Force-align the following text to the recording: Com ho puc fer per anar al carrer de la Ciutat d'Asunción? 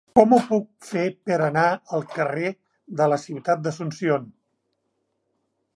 Com 0.17 0.31
ho 0.35 0.37
puc 0.45 0.63
fer 0.91 1.03
per 1.29 1.37
anar 1.47 1.65
al 1.97 2.07
carrer 2.15 2.49
de 3.01 3.09
la 3.13 3.21
Ciutat 3.27 3.63
d'Asunción? 3.67 4.29